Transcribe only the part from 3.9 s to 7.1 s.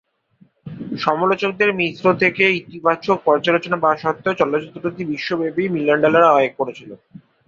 সত্ত্বেও, চলচ্চিত্রটি বিশ্বব্যাপী মিলিয়ন ডলার আয় করেছিল।